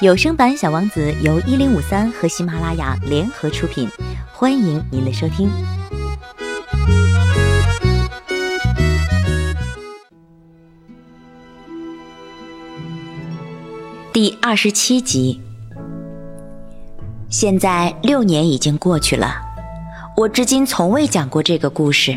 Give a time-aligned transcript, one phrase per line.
[0.00, 3.88] 有声版《小王子》由一零五三和喜马拉雅联合出品，
[4.32, 5.50] 欢迎您的收听。
[14.12, 15.40] 第二十七集。
[17.28, 19.36] 现在六年已经过去了，
[20.16, 22.16] 我至今从未讲过这个故事。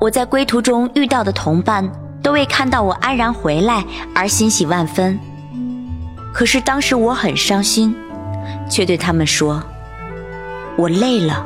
[0.00, 1.88] 我在归途中遇到的同伴
[2.30, 3.84] 都为看到我安然回来
[4.14, 5.18] 而欣喜万分，
[6.32, 7.92] 可是当时我很伤心，
[8.70, 9.60] 却对他们说
[10.78, 11.44] ：“我累了。”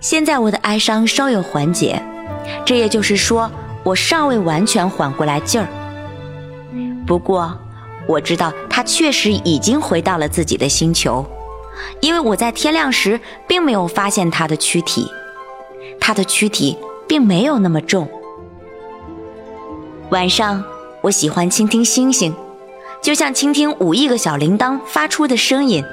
[0.00, 2.02] 现在我的哀伤稍有缓解，
[2.64, 3.50] 这也就是说，
[3.82, 5.68] 我尚未完全缓过来劲儿。
[7.06, 7.54] 不过，
[8.08, 11.22] 我知道他确实已经回到了自己的星球，
[12.00, 15.06] 因为我在天亮时并没有发现他的躯体，
[16.00, 18.08] 他的躯体并没有那么重。
[20.14, 20.62] 晚上，
[21.00, 22.32] 我喜欢倾听星星，
[23.02, 25.84] 就像倾听五亿个小铃铛发出的声音。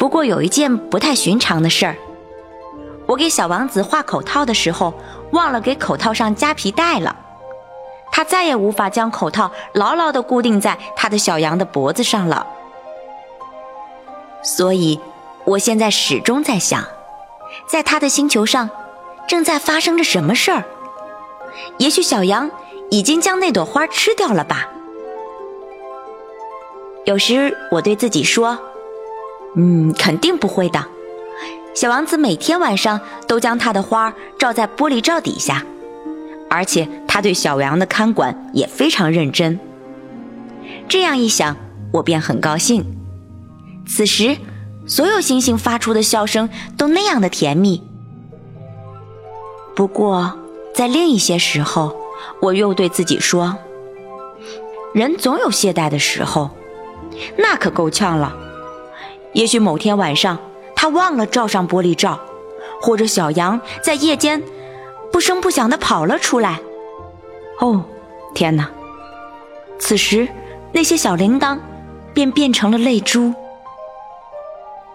[0.00, 1.94] 不过有一件不太寻常的事儿，
[3.06, 4.92] 我给小王子画口套的时候，
[5.30, 7.14] 忘了给口套上加皮带了。
[8.10, 12.44] 他再也无法将口套牢牢地固定在他的小羊的脖子上了。
[14.42, 14.98] 所以，
[15.44, 16.84] 我现在始终在想，
[17.68, 18.68] 在他的星球上，
[19.28, 20.64] 正在发生着什么事儿？
[21.78, 22.50] 也许小羊
[22.90, 24.68] 已经将那朵花吃掉了吧？
[27.04, 28.58] 有时我对自己说
[29.56, 30.84] ：“嗯，肯定不会的。”
[31.74, 35.64] 小王子每天晚上都将他的花罩在玻璃罩底下。
[36.50, 39.58] 而且他对小羊的看管也非常认真。
[40.88, 41.56] 这样一想，
[41.92, 42.84] 我便很高兴。
[43.86, 44.36] 此时，
[44.84, 47.80] 所有星星发出的笑声都那样的甜蜜。
[49.76, 50.36] 不过，
[50.80, 51.94] 在另一些时候，
[52.40, 53.54] 我又对自己说
[54.94, 56.48] ：“人总有懈怠的时候，
[57.36, 58.34] 那可够呛了。
[59.34, 60.38] 也许某天晚上，
[60.74, 62.18] 他忘了罩上玻璃罩，
[62.80, 64.42] 或者小羊在夜间。”
[65.12, 66.58] 不声不响地跑了出来。
[67.60, 67.84] 哦，
[68.34, 68.70] 天哪！
[69.78, 70.26] 此时，
[70.72, 71.58] 那些小铃铛
[72.14, 73.34] 便变成了泪珠。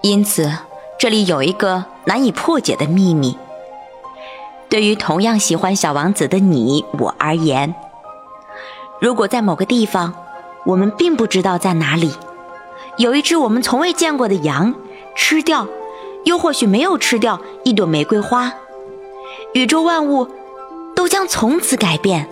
[0.01, 0.51] 因此，
[0.97, 3.37] 这里有一个难以破解的秘密。
[4.75, 7.73] 对于同样喜欢小王子的你我而言，
[8.99, 10.13] 如果在某个地方，
[10.65, 12.11] 我们并不知道在哪里，
[12.97, 14.75] 有一只我们从未见过的羊
[15.15, 15.65] 吃掉，
[16.25, 18.51] 又或许没有吃掉一朵玫瑰花。
[19.53, 20.27] 宇宙万物
[20.93, 22.27] 都将从此改变。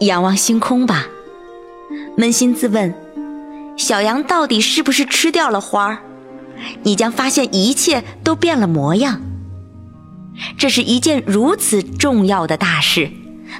[0.00, 1.04] 仰望星空吧，
[2.16, 2.94] 扪心自问：
[3.76, 5.98] 小羊到底是不是吃掉了花儿？
[6.82, 9.20] 你将发现一切都变了模样。
[10.58, 13.10] 这是一件如此重要的大事，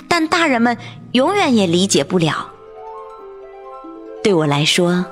[0.08, 0.76] 但大人们
[1.12, 2.52] 永远也理解不了。
[4.22, 5.04] 对我来说，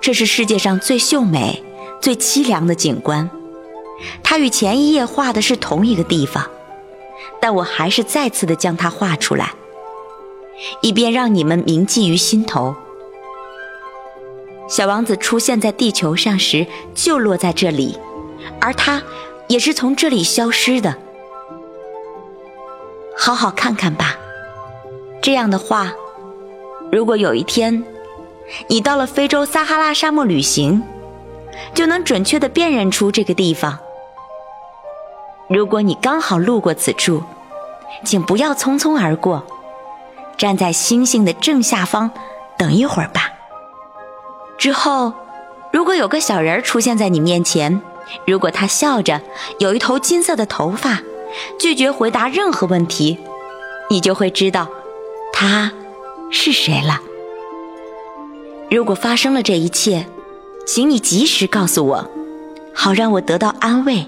[0.00, 1.62] 这是世界上最秀美、
[2.00, 3.30] 最凄凉的景观。
[4.22, 6.50] 它与前一页画的是同一个地方，
[7.40, 9.52] 但我还是再次的将它画出来，
[10.80, 12.74] 以便让你们铭记于心头。
[14.68, 17.96] 小王子出现在地球上时就落在这里，
[18.60, 19.00] 而他
[19.48, 20.96] 也是从这里消失的。
[23.16, 24.16] 好好看看吧，
[25.20, 25.92] 这样的话，
[26.90, 27.84] 如果有一天
[28.66, 30.82] 你到了非洲撒哈拉沙漠旅行，
[31.74, 33.78] 就能准确的辨认出这个地方。
[35.48, 37.22] 如果你刚好路过此处，
[38.04, 39.44] 请不要匆匆而过，
[40.36, 42.10] 站在星星的正下方
[42.56, 43.30] 等一会儿吧。
[44.56, 45.12] 之后，
[45.72, 47.80] 如果有个小人儿出现在你面前，
[48.26, 49.20] 如果他笑着，
[49.58, 51.00] 有一头金色的头发，
[51.58, 53.18] 拒绝回答任何问题，
[53.90, 54.68] 你就会知道
[55.32, 55.72] 他
[56.30, 57.00] 是谁了。
[58.70, 60.06] 如果发生了这一切，
[60.66, 62.10] 请你及时告诉我，
[62.74, 64.06] 好让我得到安慰。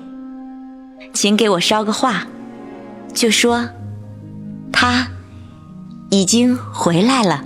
[1.12, 2.26] 请给我捎个话，
[3.12, 3.68] 就说
[4.72, 5.08] 他
[6.10, 7.44] 已经回来了。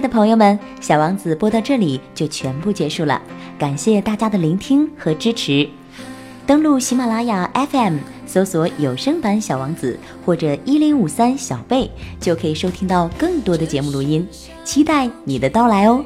[0.00, 3.20] 的朋友们，小王子播到这里就全部结束了，
[3.58, 5.68] 感谢大家的聆听和支持。
[6.46, 11.88] 登录喜马拉雅 FM，搜索有声版小王子或者一零五三小贝，
[12.18, 14.26] 就可以收听到更多的节目录音。
[14.64, 16.04] 期待你的到来哦。